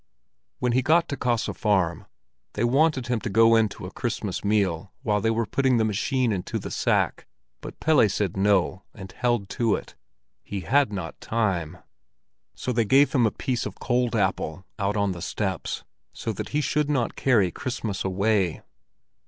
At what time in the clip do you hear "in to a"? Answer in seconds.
3.55-3.91